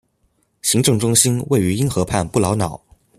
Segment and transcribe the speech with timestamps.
[0.63, 2.81] 行政中心位于因河畔布劳瑙。